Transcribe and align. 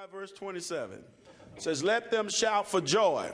5, 0.00 0.10
verse 0.10 0.32
27 0.32 0.98
says, 1.58 1.84
Let 1.84 2.10
them 2.10 2.30
shout 2.30 2.66
for 2.66 2.80
joy 2.80 3.30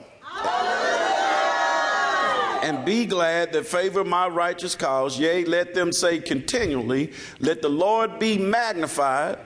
and 2.61 2.83
be 2.83 3.05
glad 3.05 3.53
that 3.53 3.65
favor 3.65 4.03
my 4.03 4.27
righteous 4.27 4.75
cause. 4.75 5.17
Yea, 5.17 5.45
let 5.45 5.73
them 5.73 5.93
say 5.93 6.19
continually, 6.19 7.13
Let 7.39 7.61
the 7.61 7.69
Lord 7.69 8.19
be 8.19 8.37
magnified, 8.37 9.39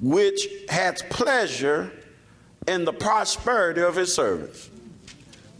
which 0.00 0.48
hath 0.70 1.06
pleasure 1.10 1.92
in 2.66 2.86
the 2.86 2.94
prosperity 2.94 3.82
of 3.82 3.94
his 3.94 4.14
servants. 4.14 4.70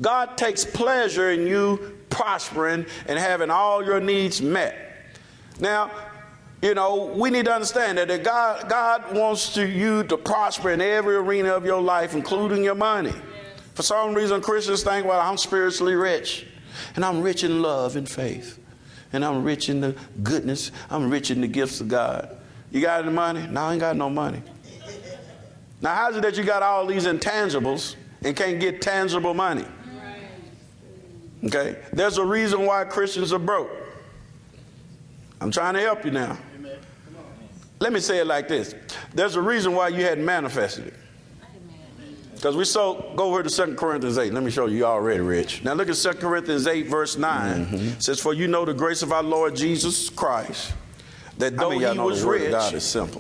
God 0.01 0.39
takes 0.39 0.65
pleasure 0.65 1.33
in 1.33 1.47
you 1.47 1.99
prospering 2.09 2.87
and 3.07 3.19
having 3.19 3.51
all 3.51 3.85
your 3.85 4.01
needs 4.01 4.41
met. 4.41 4.87
Now, 5.61 5.91
you 6.63 6.75
know, 6.75 7.13
we 7.15 7.31
need 7.31 7.45
to 7.45 7.53
understand 7.53 7.99
that 7.99 8.25
God, 8.25 8.69
God 8.69 9.15
wants 9.15 9.53
to, 9.55 9.67
you 9.67 10.05
to 10.05 10.17
prosper 10.17 10.71
in 10.71 10.81
every 10.81 11.17
arena 11.17 11.51
of 11.51 11.65
your 11.65 11.81
life, 11.81 12.15
including 12.15 12.65
your 12.65 12.75
money. 12.75 13.13
For 13.75 13.83
some 13.83 14.15
reason, 14.15 14.41
Christians 14.41 14.83
think, 14.83 15.07
well, 15.07 15.21
I'm 15.21 15.37
spiritually 15.37 15.95
rich, 15.95 16.47
and 16.95 17.05
I'm 17.05 17.21
rich 17.21 17.45
in 17.45 17.61
love 17.61 17.97
and 17.97 18.09
faith, 18.09 18.59
and 19.13 19.25
I'm 19.25 19.45
rich 19.45 19.69
in 19.69 19.81
the 19.81 19.95
goodness, 20.23 20.73
I'm 20.89 21.11
rich 21.11 21.31
in 21.31 21.43
the 21.43 21.47
gifts 21.47 21.81
of 21.83 21.89
God. 21.89 22.35
You 22.71 22.81
got 22.81 23.05
any 23.05 23.13
money? 23.13 23.47
No, 23.47 23.63
I 23.63 23.73
ain't 23.73 23.81
got 23.81 23.97
no 23.97 24.09
money. 24.09 24.43
Now, 25.83 25.95
how's 25.95 26.17
it 26.17 26.23
that 26.23 26.39
you 26.39 26.43
got 26.43 26.63
all 26.63 26.87
these 26.87 27.05
intangibles 27.05 27.97
and 28.25 28.35
can't 28.35 28.59
get 28.59 28.81
tangible 28.81 29.35
money? 29.35 29.67
Okay? 31.45 31.77
There's 31.93 32.17
a 32.17 32.25
reason 32.25 32.65
why 32.65 32.85
Christians 32.85 33.33
are 33.33 33.39
broke. 33.39 33.71
I'm 35.41 35.51
trying 35.51 35.75
to 35.75 35.81
help 35.81 36.05
you 36.05 36.11
now. 36.11 36.39
Let 37.79 37.93
me 37.93 38.01
say 38.01 38.19
it 38.19 38.27
like 38.27 38.49
this 38.49 38.75
there's 39.15 39.37
a 39.37 39.43
reason 39.43 39.75
why 39.75 39.89
you 39.89 40.03
hadn't 40.03 40.25
manifested 40.25 40.89
it. 40.89 40.95
Because 42.35 42.55
we 42.55 42.65
so 42.65 43.13
go 43.17 43.31
over 43.31 43.43
to 43.43 43.49
2 43.49 43.77
Corinthians 43.77 44.19
8. 44.19 44.33
Let 44.33 44.43
me 44.43 44.51
show 44.51 44.67
you, 44.67 44.77
you 44.77 44.85
already 44.85 45.21
rich. 45.21 45.65
Now 45.65 45.73
look 45.73 45.89
at 45.89 45.97
2 45.97 46.13
Corinthians 46.15 46.67
8, 46.67 46.87
verse 46.87 47.17
9. 47.17 47.67
Mm-hmm. 47.67 47.77
It 47.77 48.03
says, 48.03 48.21
For 48.21 48.35
you 48.35 48.47
know 48.47 48.67
the 48.67 48.75
grace 48.75 49.03
of 49.03 49.11
our 49.11 49.23
Lord 49.23 49.57
Jesus 49.57 50.11
Christ, 50.11 50.75
that 51.39 51.57
though 51.57 51.71
he 51.71 51.99
was 51.99 52.23
rich, 52.23 52.53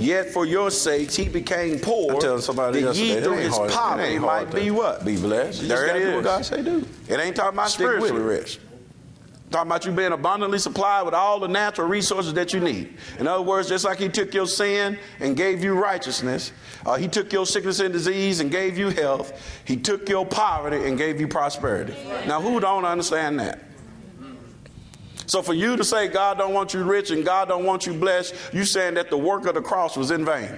yet 0.00 0.30
for 0.30 0.44
your 0.44 0.70
sakes 0.70 1.16
he 1.16 1.28
became 1.28 1.78
poor, 1.78 2.12
I'm 2.12 2.20
telling 2.20 2.42
somebody 2.42 2.82
that 2.82 2.94
ye 2.94 3.20
through 3.20 3.38
his 3.38 3.56
poverty 3.56 4.18
might 4.18 4.54
be 4.54 4.70
what? 4.70 5.04
Be 5.04 5.16
blessed. 5.16 5.62
You 5.62 5.68
there 5.68 5.96
it 5.96 6.02
is. 6.02 6.14
what 6.14 6.24
God 6.24 6.44
say 6.44 6.62
do. 6.62 6.86
It 7.08 7.18
ain't 7.18 7.36
talking 7.36 7.54
about 7.54 7.70
Stick 7.70 7.86
spiritually 7.86 8.22
rich. 8.22 8.58
Talking 9.50 9.70
about 9.70 9.84
you 9.84 9.92
being 9.92 10.12
abundantly 10.12 10.58
supplied 10.58 11.02
with 11.02 11.14
all 11.14 11.38
the 11.38 11.46
natural 11.46 11.86
resources 11.86 12.34
that 12.34 12.52
you 12.52 12.58
need. 12.58 12.96
In 13.20 13.28
other 13.28 13.42
words, 13.42 13.68
just 13.68 13.84
like 13.84 13.98
He 13.98 14.08
took 14.08 14.34
your 14.34 14.46
sin 14.46 14.98
and 15.20 15.36
gave 15.36 15.62
you 15.62 15.74
righteousness, 15.74 16.52
uh, 16.84 16.96
He 16.96 17.06
took 17.06 17.32
your 17.32 17.46
sickness 17.46 17.78
and 17.78 17.92
disease 17.92 18.40
and 18.40 18.50
gave 18.50 18.76
you 18.76 18.88
health, 18.90 19.60
He 19.64 19.76
took 19.76 20.08
your 20.08 20.26
poverty 20.26 20.88
and 20.88 20.98
gave 20.98 21.20
you 21.20 21.28
prosperity. 21.28 21.94
Now, 22.26 22.40
who 22.40 22.58
don't 22.58 22.84
understand 22.84 23.38
that? 23.38 23.62
So 25.26 25.42
for 25.42 25.54
you 25.54 25.76
to 25.76 25.84
say 25.84 26.08
God 26.08 26.38
don't 26.38 26.54
want 26.54 26.74
you 26.74 26.82
rich 26.82 27.10
and 27.10 27.24
God 27.24 27.48
don't 27.48 27.64
want 27.64 27.86
you 27.86 27.94
blessed, 27.94 28.34
you 28.52 28.64
saying 28.64 28.94
that 28.94 29.10
the 29.10 29.18
work 29.18 29.46
of 29.46 29.54
the 29.54 29.62
cross 29.62 29.96
was 29.96 30.10
in 30.10 30.24
vain. 30.24 30.56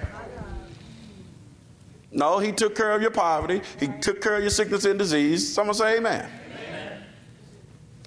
No, 2.11 2.39
he 2.39 2.51
took 2.51 2.75
care 2.75 2.91
of 2.91 3.01
your 3.01 3.11
poverty. 3.11 3.61
He 3.79 3.87
took 3.87 4.21
care 4.21 4.35
of 4.35 4.41
your 4.41 4.49
sickness 4.49 4.85
and 4.85 4.97
disease. 4.97 5.51
Someone 5.51 5.75
say 5.75 5.97
amen. 5.97 6.27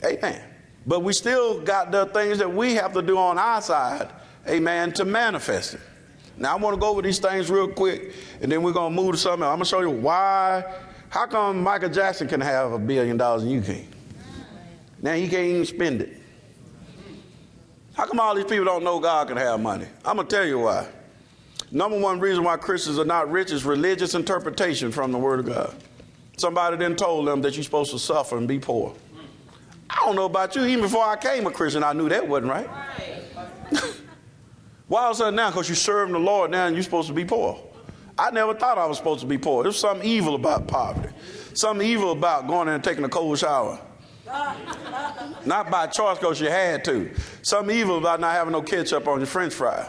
Amen. 0.04 0.18
amen. 0.18 0.51
But 0.86 1.00
we 1.00 1.12
still 1.12 1.60
got 1.60 1.92
the 1.92 2.06
things 2.06 2.38
that 2.38 2.52
we 2.52 2.74
have 2.74 2.92
to 2.94 3.02
do 3.02 3.16
on 3.16 3.38
our 3.38 3.62
side, 3.62 4.10
amen, 4.48 4.92
to 4.94 5.04
manifest 5.04 5.74
it. 5.74 5.80
Now 6.36 6.54
I 6.54 6.56
want 6.56 6.74
to 6.74 6.80
go 6.80 6.88
over 6.88 7.02
these 7.02 7.18
things 7.18 7.50
real 7.50 7.68
quick, 7.68 8.14
and 8.40 8.50
then 8.50 8.62
we're 8.62 8.72
gonna 8.72 8.94
move 8.94 9.12
to 9.12 9.18
something. 9.18 9.42
Else. 9.42 9.52
I'm 9.52 9.58
gonna 9.58 9.64
show 9.64 9.80
you 9.80 9.90
why. 9.90 10.64
How 11.08 11.26
come 11.26 11.62
Michael 11.62 11.90
Jackson 11.90 12.26
can 12.26 12.40
have 12.40 12.72
a 12.72 12.78
billion 12.78 13.16
dollars 13.16 13.42
and 13.42 13.52
you 13.52 13.60
can't? 13.60 13.86
Now 15.00 15.14
he 15.14 15.28
can't 15.28 15.46
even 15.46 15.66
spend 15.66 16.00
it. 16.00 16.16
How 17.94 18.06
come 18.06 18.18
all 18.18 18.34
these 18.34 18.46
people 18.46 18.64
don't 18.64 18.82
know 18.82 18.98
God 18.98 19.28
can 19.28 19.36
have 19.36 19.60
money? 19.60 19.86
I'm 20.04 20.16
gonna 20.16 20.28
tell 20.28 20.46
you 20.46 20.60
why. 20.60 20.88
Number 21.70 21.98
one 21.98 22.18
reason 22.20 22.44
why 22.44 22.56
Christians 22.56 22.98
are 22.98 23.04
not 23.04 23.30
rich 23.30 23.50
is 23.50 23.64
religious 23.64 24.14
interpretation 24.14 24.90
from 24.90 25.12
the 25.12 25.18
Word 25.18 25.40
of 25.40 25.46
God. 25.46 25.74
Somebody 26.36 26.76
then 26.76 26.96
told 26.96 27.26
them 27.26 27.42
that 27.42 27.54
you're 27.54 27.64
supposed 27.64 27.90
to 27.92 27.98
suffer 27.98 28.36
and 28.36 28.48
be 28.48 28.58
poor. 28.58 28.94
I 29.92 30.06
don't 30.06 30.16
know 30.16 30.24
about 30.24 30.56
you. 30.56 30.64
Even 30.64 30.82
before 30.82 31.04
I 31.04 31.16
came 31.16 31.46
a 31.46 31.50
Christian, 31.50 31.84
I 31.84 31.92
knew 31.92 32.08
that 32.08 32.26
wasn't 32.26 32.50
right. 32.50 32.68
Why 34.88 35.04
all 35.04 35.10
of 35.10 35.16
a 35.16 35.18
sudden 35.18 35.36
now? 35.36 35.50
Because 35.50 35.68
you're 35.68 35.76
serving 35.76 36.12
the 36.12 36.18
Lord 36.18 36.50
now 36.50 36.66
and 36.66 36.74
you're 36.74 36.82
supposed 36.82 37.08
to 37.08 37.14
be 37.14 37.24
poor. 37.24 37.58
I 38.18 38.30
never 38.30 38.54
thought 38.54 38.78
I 38.78 38.86
was 38.86 38.98
supposed 38.98 39.20
to 39.20 39.26
be 39.26 39.38
poor. 39.38 39.62
There's 39.62 39.78
something 39.78 40.06
evil 40.06 40.34
about 40.34 40.66
poverty. 40.66 41.14
Something 41.54 41.86
evil 41.86 42.12
about 42.12 42.46
going 42.46 42.68
in 42.68 42.74
and 42.74 42.84
taking 42.84 43.04
a 43.04 43.08
cold 43.08 43.38
shower. 43.38 43.78
not 45.44 45.70
by 45.70 45.86
choice 45.86 46.18
because 46.18 46.40
you 46.40 46.48
had 46.48 46.84
to. 46.84 47.10
Something 47.42 47.76
evil 47.76 47.98
about 47.98 48.20
not 48.20 48.32
having 48.32 48.52
no 48.52 48.62
ketchup 48.62 49.06
on 49.08 49.18
your 49.18 49.26
french 49.26 49.52
fry. 49.52 49.88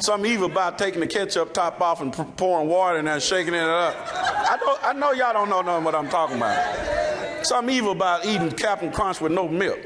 Something 0.00 0.30
evil 0.30 0.46
about 0.46 0.78
taking 0.78 1.00
the 1.00 1.06
ketchup 1.06 1.52
top 1.52 1.80
off 1.80 2.00
and 2.00 2.12
pouring 2.36 2.68
water 2.68 2.98
in 2.98 3.06
there 3.06 3.14
and 3.14 3.22
shaking 3.22 3.54
it 3.54 3.60
up. 3.60 3.96
I 4.12 4.56
know, 4.56 4.78
I 4.82 4.92
know 4.92 5.12
y'all 5.12 5.32
don't 5.32 5.48
know 5.48 5.62
nothing 5.62 5.84
what 5.84 5.94
I'm 5.94 6.08
talking 6.08 6.36
about. 6.36 6.97
Something 7.42 7.74
evil 7.74 7.92
about 7.92 8.26
eating 8.26 8.50
Captain 8.50 8.92
Crunch 8.92 9.20
with 9.20 9.32
no 9.32 9.48
milk. 9.48 9.78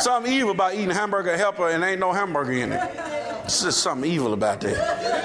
Something 0.00 0.32
evil 0.32 0.50
about 0.50 0.74
eating 0.74 0.90
hamburger 0.90 1.36
helper 1.36 1.68
and 1.68 1.84
ain't 1.84 2.00
no 2.00 2.12
hamburger 2.12 2.52
in 2.52 2.72
it. 2.72 2.90
It's 3.44 3.62
just 3.62 3.82
something 3.82 4.10
evil 4.10 4.32
about 4.32 4.60
that. 4.62 5.20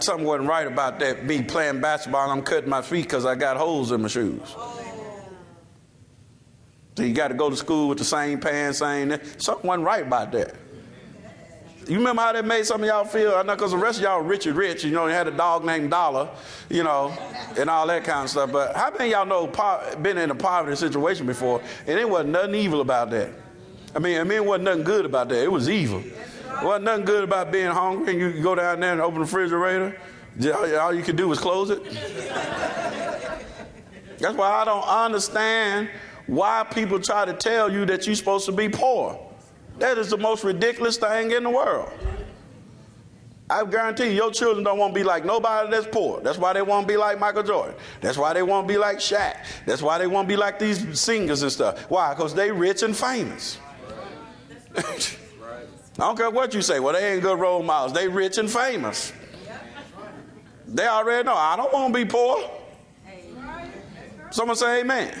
Something 0.00 0.26
wasn't 0.26 0.48
right 0.48 0.66
about 0.66 0.98
that. 1.00 1.24
Me 1.24 1.42
playing 1.42 1.80
basketball 1.80 2.30
and 2.30 2.40
I'm 2.40 2.44
cutting 2.44 2.70
my 2.70 2.82
feet 2.82 3.02
because 3.02 3.26
I 3.26 3.34
got 3.34 3.56
holes 3.56 3.92
in 3.92 4.02
my 4.02 4.08
shoes. 4.08 4.54
So 6.96 7.04
you 7.04 7.14
got 7.14 7.28
to 7.28 7.34
go 7.34 7.48
to 7.48 7.56
school 7.56 7.88
with 7.88 7.98
the 7.98 8.04
same 8.04 8.40
pants, 8.40 8.78
same. 8.78 9.18
Something 9.38 9.68
wasn't 9.68 9.86
right 9.86 10.06
about 10.06 10.32
that. 10.32 10.54
You 11.88 11.96
remember 11.96 12.20
how 12.20 12.32
that 12.32 12.44
made 12.44 12.66
some 12.66 12.82
of 12.82 12.86
y'all 12.86 13.06
feel? 13.06 13.34
I 13.34 13.42
know 13.42 13.54
because 13.54 13.70
the 13.70 13.78
rest 13.78 13.96
of 13.98 14.04
y'all 14.04 14.20
rich 14.20 14.44
and 14.44 14.54
rich, 14.54 14.84
you 14.84 14.90
know, 14.90 15.06
you 15.06 15.12
had 15.14 15.26
a 15.26 15.30
dog 15.30 15.64
named 15.64 15.90
Dollar, 15.90 16.28
you 16.68 16.82
know, 16.84 17.16
and 17.58 17.70
all 17.70 17.86
that 17.86 18.04
kind 18.04 18.24
of 18.24 18.30
stuff. 18.30 18.52
But 18.52 18.76
how 18.76 18.90
many 18.90 19.12
y'all 19.12 19.24
know 19.24 19.46
been 20.02 20.18
in 20.18 20.30
a 20.30 20.34
poverty 20.34 20.76
situation 20.76 21.24
before 21.26 21.62
and 21.86 21.98
it 21.98 22.08
wasn't 22.08 22.30
nothing 22.30 22.56
evil 22.56 22.82
about 22.82 23.08
that? 23.10 23.30
I 23.96 24.00
mean, 24.00 24.20
I 24.20 24.24
mean, 24.24 24.36
it 24.36 24.44
wasn't 24.44 24.64
nothing 24.64 24.84
good 24.84 25.06
about 25.06 25.30
that. 25.30 25.42
It 25.42 25.50
was 25.50 25.70
evil. 25.70 26.00
It 26.00 26.62
wasn't 26.62 26.84
nothing 26.84 27.06
good 27.06 27.24
about 27.24 27.50
being 27.50 27.70
hungry 27.70 28.12
and 28.12 28.20
you 28.36 28.42
go 28.42 28.54
down 28.54 28.80
there 28.80 28.92
and 28.92 29.00
open 29.00 29.14
the 29.14 29.20
refrigerator. 29.20 29.98
All 30.78 30.92
you 30.92 31.02
could 31.02 31.16
do 31.16 31.26
was 31.26 31.38
close 31.38 31.70
it. 31.70 31.82
That's 34.18 34.36
why 34.36 34.50
I 34.50 34.64
don't 34.66 34.86
understand 34.86 35.88
why 36.26 36.66
people 36.70 37.00
try 37.00 37.24
to 37.24 37.32
tell 37.32 37.72
you 37.72 37.86
that 37.86 38.04
you're 38.04 38.14
supposed 38.14 38.44
to 38.44 38.52
be 38.52 38.68
poor. 38.68 39.24
That 39.78 39.98
is 39.98 40.10
the 40.10 40.18
most 40.18 40.44
ridiculous 40.44 40.96
thing 40.96 41.30
in 41.30 41.44
the 41.44 41.50
world. 41.50 41.90
I 43.50 43.64
guarantee 43.64 44.08
you, 44.08 44.12
your 44.12 44.30
children 44.30 44.62
don't 44.62 44.78
want 44.78 44.92
to 44.92 45.00
be 45.00 45.04
like 45.04 45.24
nobody 45.24 45.70
that's 45.70 45.86
poor. 45.86 46.20
That's 46.20 46.36
why 46.36 46.52
they 46.52 46.60
want 46.60 46.86
to 46.86 46.92
be 46.92 46.98
like 46.98 47.18
Michael 47.18 47.42
Jordan. 47.42 47.74
That's 48.00 48.18
why 48.18 48.34
they 48.34 48.42
want 48.42 48.68
to 48.68 48.72
be 48.72 48.76
like 48.76 48.98
Shaq. 48.98 49.36
That's 49.64 49.80
why 49.80 49.96
they 49.96 50.06
want 50.06 50.28
to 50.28 50.32
be 50.32 50.36
like 50.36 50.58
these 50.58 51.00
singers 51.00 51.42
and 51.42 51.50
stuff. 51.50 51.90
Why? 51.90 52.12
Because 52.12 52.34
they 52.34 52.52
rich 52.52 52.82
and 52.82 52.94
famous. 52.94 53.58
I 54.76 54.82
don't 55.96 56.16
care 56.16 56.30
what 56.30 56.52
you 56.52 56.60
say. 56.60 56.78
Well, 56.78 56.92
they 56.92 57.14
ain't 57.14 57.22
good 57.22 57.38
role 57.38 57.62
models. 57.62 57.94
They 57.94 58.06
rich 58.06 58.36
and 58.38 58.50
famous. 58.50 59.12
They 60.66 60.86
already 60.86 61.24
know. 61.24 61.34
I 61.34 61.56
don't 61.56 61.72
want 61.72 61.94
to 61.94 62.04
be 62.04 62.08
poor. 62.08 62.50
Someone 64.30 64.56
say 64.56 64.80
amen. 64.80 65.18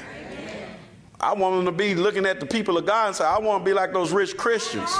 I 1.20 1.32
want 1.34 1.56
them 1.56 1.64
to 1.66 1.72
be 1.72 1.94
looking 1.94 2.26
at 2.26 2.38
the 2.38 2.46
people 2.46 2.78
of 2.78 2.86
God 2.86 3.08
and 3.08 3.16
say, 3.16 3.24
I 3.24 3.38
want 3.38 3.64
to 3.64 3.68
be 3.68 3.74
like 3.74 3.92
those 3.92 4.12
rich 4.12 4.36
Christians 4.36 4.90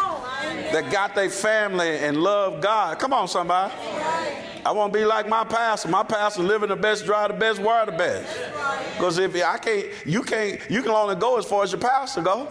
that 0.73 0.91
got 0.91 1.15
their 1.15 1.31
family 1.31 1.99
and 1.99 2.17
love 2.17 2.61
God. 2.61 2.99
Come 2.99 3.13
on, 3.13 3.29
somebody. 3.29 3.73
I 4.67 4.73
want 4.73 4.93
to 4.93 4.99
be 4.99 5.05
like 5.05 5.29
my 5.29 5.45
pastor. 5.45 5.89
My 5.89 6.03
pastor 6.03 6.43
living 6.43 6.71
the 6.71 6.77
best, 6.77 7.05
drive 7.05 7.31
the 7.31 7.39
best, 7.39 7.61
wear 7.61 7.87
the 7.87 7.93
best. 7.93 8.37
Because 8.95 9.19
if 9.19 9.35
I 9.37 9.59
can't, 9.59 9.87
you 10.05 10.23
can't, 10.23 10.61
you 10.69 10.83
can 10.83 10.91
only 10.91 11.15
go 11.15 11.39
as 11.39 11.45
far 11.45 11.63
as 11.63 11.71
your 11.71 11.81
pastor 11.81 12.23
go. 12.23 12.49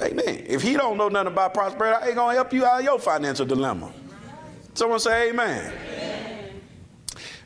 Amen. 0.00 0.44
If 0.48 0.62
he 0.62 0.72
don't 0.72 0.96
know 0.96 1.08
nothing 1.08 1.32
about 1.32 1.52
prosperity, 1.52 2.02
I 2.02 2.06
ain't 2.08 2.16
gonna 2.16 2.34
help 2.34 2.52
you 2.52 2.64
out 2.64 2.80
of 2.80 2.84
your 2.84 2.98
financial 2.98 3.46
dilemma. 3.46 3.92
Someone 4.74 4.98
say 4.98 5.28
amen. 5.30 5.72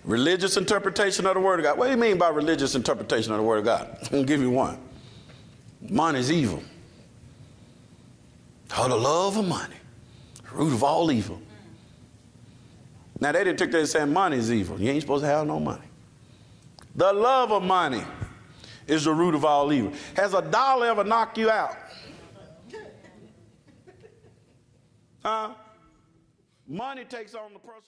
Religious 0.07 0.57
interpretation 0.57 1.27
of 1.27 1.35
the 1.35 1.41
Word 1.41 1.59
of 1.59 1.65
God. 1.65 1.79
What 1.79 1.87
do 1.87 1.91
you 1.91 1.97
mean 1.97 2.17
by 2.17 2.29
religious 2.29 2.77
interpretation 2.77 3.33
of 3.33 3.39
the 3.39 3.43
Word 3.43 3.59
of 3.59 3.65
God? 3.65 3.99
I'm 4.03 4.09
going 4.09 4.23
to 4.23 4.27
give 4.27 4.41
you 4.41 4.51
one. 4.51 4.79
Money 5.89 6.21
is 6.21 6.31
evil. 6.31 6.63
Oh, 8.77 8.89
the 8.89 8.97
love 8.97 9.37
of 9.37 9.47
money, 9.47 9.77
root 10.53 10.73
of 10.73 10.85
all 10.85 11.11
evil. 11.11 11.41
Now, 13.21 13.33
they 13.33 13.43
didn't 13.43 13.59
take 13.59 13.73
that 13.73 13.79
and 13.81 13.89
say 13.89 14.05
money 14.05 14.37
is 14.37 14.53
evil. 14.53 14.81
You 14.81 14.91
ain't 14.91 15.01
supposed 15.01 15.25
to 15.25 15.29
have 15.29 15.47
no 15.47 15.59
money. 15.59 15.87
The 16.95 17.13
love 17.13 17.51
of 17.51 17.65
money 17.65 18.05
is 18.87 19.05
the 19.05 19.13
root 19.13 19.35
of 19.35 19.45
all 19.45 19.73
evil. 19.73 19.93
Has 20.15 20.35
a 20.35 20.43
dollar 20.43 20.87
ever 20.87 21.03
knocked 21.03 21.37
you 21.37 21.51
out? 21.51 21.77
Huh? 25.25 25.55
Money 26.69 27.05
takes 27.05 27.35
on 27.35 27.53
the 27.53 27.59
person. 27.59 27.83